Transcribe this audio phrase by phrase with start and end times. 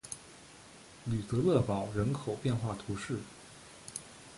[1.05, 3.19] 吕泽勒堡人口变化图示